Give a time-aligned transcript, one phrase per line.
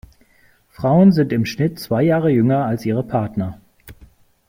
[0.71, 3.61] Frauen sind im Schnitt zwei Jahre jünger als ihre Partner.